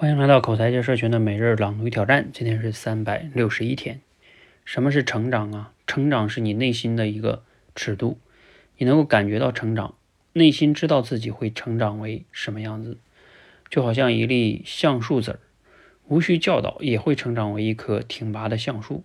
[0.00, 4.00] 欢迎来到口才界社群的每日朗读与挑战，今天是三百六十一天。
[4.64, 5.74] 什么是成长啊？
[5.86, 8.16] 成长是你内心的一个尺度，
[8.78, 9.94] 你能够感觉到成长，
[10.32, 12.96] 内心知道自己会成长为什么样子，
[13.68, 15.38] 就好像一粒橡树籽儿，
[16.08, 19.04] 无需教导也会成长为一棵挺拔的橡树。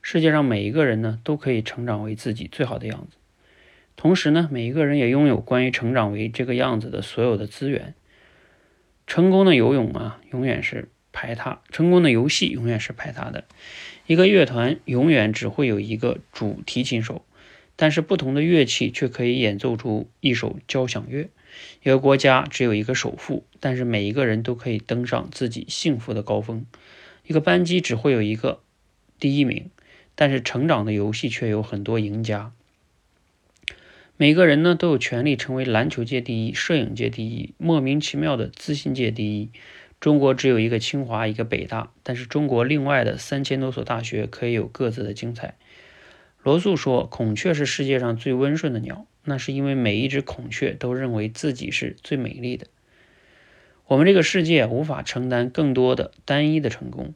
[0.00, 3.16] 世界上每一个人呢，都可以成长为自己最好的样子，
[3.96, 7.94] 同时呢，每一个人也拥有关于成长为这个样子的所有的资源。
[9.06, 13.44] 成功的游泳啊，永远是排他；成功的游戏永远是排他的。
[14.06, 17.24] 一个乐团永远只会有一个主提琴手，
[17.76, 21.28] 但是不同的乐器却可以演奏出一首交响乐。
[21.82, 26.66] 一个国家只有一个首富，但是每一个人都可以登上自己幸福的高峰。
[27.26, 28.60] 一个班级只会有一个
[29.18, 29.70] 第一名，
[30.14, 32.52] 但是成长的游戏却有很多赢家。
[34.18, 39.50] 每个人呢都有权利成为篮球界第一、摄影界第一、莫名其妙的自信界第一。
[40.00, 45.56] 中国只有一个清华，一个北大，但是中国另外的三千多所大学可以有各自的精彩。
[46.42, 52.68] 罗素说，孔雀是世界上最温顺的鸟，那是因为每一只孔雀都认为自己是最美丽的。
[53.86, 57.12] 我们这个世界无法承担更多的单一的成功，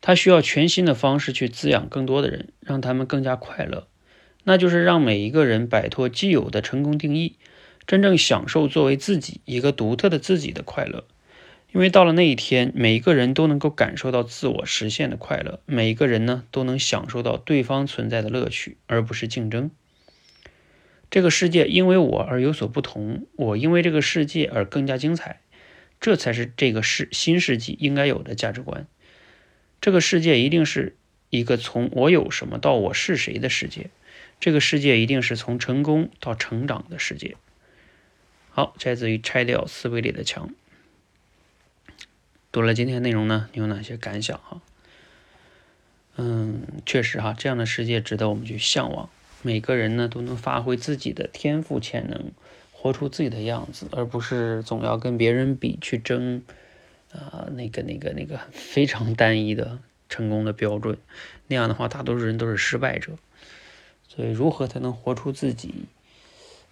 [0.00, 3.86] 它需要全新的方式去滋养更多的人，让他们更加快乐。
[4.44, 7.36] 那就是让每一个人摆脱既有的成功定义，
[7.86, 11.04] 真正享受作为自己一个独特的自己的快乐。
[11.72, 19.70] 因为到了那一天，每一个人都能够感受到自我实现的快乐，每一个人呢都能享受到对方存在的乐趣，而不是竞争。
[21.10, 25.40] 这个世界因为我而有所不同，我因为这个世界而更加精彩，
[25.98, 28.86] 这才是这个世新世纪应该有的价值观。
[29.80, 30.96] 这个世界一定是
[31.32, 33.88] 一个从我有什么到我是谁的世界。
[34.38, 37.36] 这个世界一定是从成功到成长的世界。
[38.50, 40.50] 好，摘自于《拆掉思维里的墙》。
[42.50, 44.60] 读了今天内容呢，你有哪些感想哈？
[46.16, 49.08] 嗯，确实哈，这样的世界值得我们去向往。
[49.40, 52.30] 每个人呢都能发挥自己的天赋潜能，
[52.72, 56.42] 活出自己的样子，而不是总要跟别人比去争
[57.10, 59.78] 啊那个那个那个非常单一的
[60.12, 60.98] 成功的标准。
[61.46, 63.16] 那样的话，大多数人都是失败者。
[64.08, 65.86] 所以，如何才能活出自己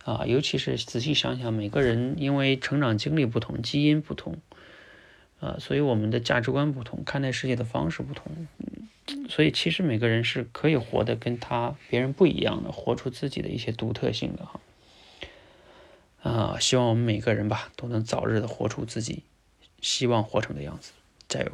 [0.05, 0.27] 啊？
[0.27, 4.37] 尤其是仔细想想，每个人因为成长经历不同，基因不同
[5.41, 8.47] 啊，所以我们的价值观不同，看待世界的方式不同。
[9.31, 14.61] 所以，其实每个人是可以活得跟他别人不一样的，活出自己的一些独特性的哈。
[16.22, 19.22] 啊，希望我们每个人吧，都能早日的活出自己
[19.81, 20.93] 希望活成的样子。
[21.27, 21.53] 加油！